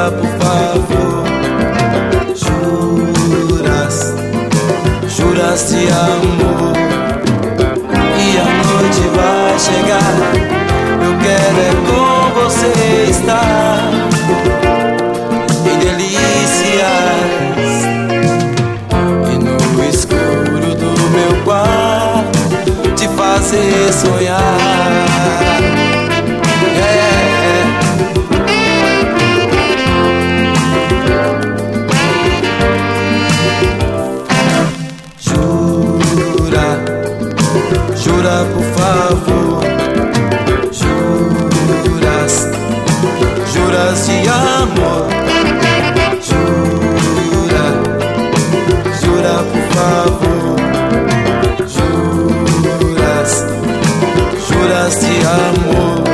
jura 0.00 0.10
por 0.12 0.28
favor. 0.40 1.24
Juras, 2.34 4.14
juras 5.08 5.68
de 5.68 5.88
amor. 5.90 6.74
E 8.16 8.38
a 8.38 8.44
noite 8.64 9.02
vai 9.14 9.58
chegar. 9.58 10.16
Eu 11.02 11.12
quero 11.18 11.60
é 11.60 11.72
com 11.86 12.10
você 12.40 12.72
estar. 13.10 13.80
Em 15.66 15.76
delícias. 15.78 17.20
E 19.30 19.34
no 19.38 19.56
escuro 19.84 20.68
do 20.74 20.92
meu 21.10 21.32
quarto 21.44 22.40
te 22.96 23.06
fazer 23.08 23.92
sonhar. 23.92 24.49
Jura 37.96 38.44
por 38.52 38.64
favor. 38.76 39.60
Juras, 40.72 42.48
juras 43.52 44.06
de 44.06 44.28
amor. 44.28 45.08
Jura, 47.30 47.64
jura 49.00 49.34
por 49.50 49.64
favor. 49.74 50.56
Juras, 52.80 53.30
juras 54.48 54.92
de 55.00 55.14
amor. 55.26 56.04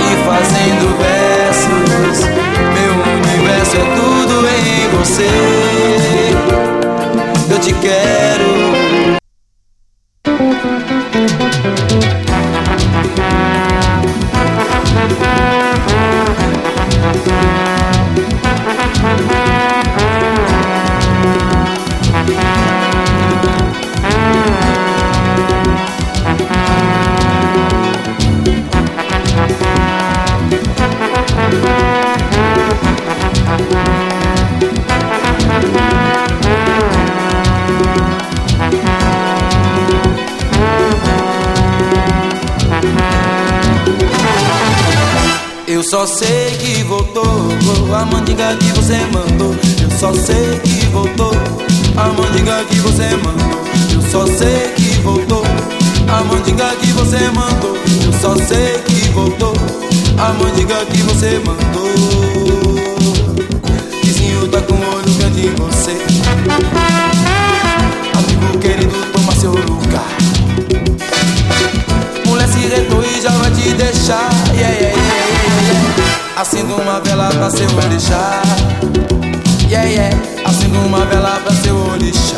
E 0.00 0.10
fazendo 0.26 0.86
versos, 0.98 2.16
meu 2.74 2.92
universo 3.14 3.74
é 3.76 3.84
tudo 3.96 4.34
em 4.48 4.88
você. 4.98 5.34
Eu 7.50 7.58
te 7.60 7.72
quero. 7.74 8.23
Só 45.84 46.06
sei 46.06 46.50
que 46.58 46.82
voltou 46.84 47.24
a 47.94 48.04
mandinga 48.06 48.56
que 48.56 48.72
você 48.72 48.96
mandou. 49.12 49.54
Eu 49.82 49.98
só 49.98 50.14
sei 50.14 50.58
que 50.60 50.86
voltou 50.86 51.30
a 51.96 52.08
mandinga 52.08 52.64
que 52.64 52.76
você 52.80 53.10
mandou. 53.16 53.60
Eu 53.92 54.10
só 54.10 54.26
sei 54.26 54.72
que 54.76 55.00
voltou 55.02 55.44
a 56.08 56.24
mandinga 56.24 56.74
que 56.80 56.86
você 56.92 57.18
mandou. 57.30 57.76
Eu 57.76 58.12
só 58.20 58.34
sei 58.46 58.78
que 58.78 59.10
voltou 59.10 59.52
a 60.18 60.32
mandinga 60.32 60.86
que 60.86 61.02
você 61.02 61.38
mandou. 61.44 61.90
Vizinho 64.02 64.48
tá 64.48 64.62
com 64.62 64.74
olho 64.74 65.14
grande 65.18 65.48
em 65.48 65.54
você. 65.54 66.83
Acendo 76.36 76.74
uma 76.74 77.00
vela 77.00 77.28
pra 77.28 77.48
seu 77.48 77.68
orixá. 77.76 78.42
Yeah, 79.68 79.88
yeah. 79.88 80.16
Acendo 80.44 80.80
uma 80.80 81.04
vela 81.06 81.40
pra 81.44 81.52
seu 81.54 81.76
orixá. 81.92 82.36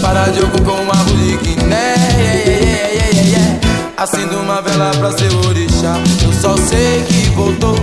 Para 0.00 0.28
de 0.28 0.40
com 0.40 0.72
uma 0.72 0.94
de 1.04 1.36
guiné. 1.38 1.94
Yeah, 1.96 2.22
yeah, 2.22 2.44
yeah, 2.44 2.88
yeah, 2.88 3.08
yeah, 3.10 3.28
yeah. 3.30 3.60
Acendo 3.96 4.38
uma 4.38 4.62
vela 4.62 4.92
pra 4.92 5.10
seu 5.10 5.38
orixá. 5.48 5.96
Eu 6.22 6.32
só 6.32 6.56
sei 6.56 7.02
que 7.02 7.30
voltou. 7.30 7.76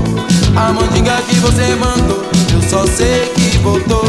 A 0.56 0.72
mandinga 0.72 1.18
que 1.28 1.36
você 1.36 1.76
mandou. 1.76 2.24
Eu 2.54 2.70
só 2.70 2.88
sei 2.88 3.34
que 3.36 3.58
voltou. 3.58 4.06